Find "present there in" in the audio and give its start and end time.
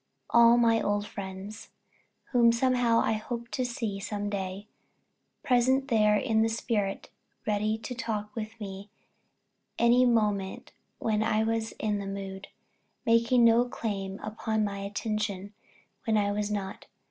5.43-6.41